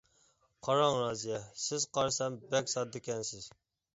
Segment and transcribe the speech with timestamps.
[0.67, 3.49] -قاراڭ رازىيە، سىز قارىسام بەك ساددىكەنسىز.